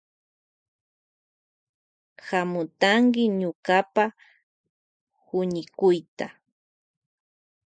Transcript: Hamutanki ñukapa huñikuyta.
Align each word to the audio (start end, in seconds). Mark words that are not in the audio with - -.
Hamutanki 2.27 3.23
ñukapa 3.39 4.03
huñikuyta. 5.27 6.27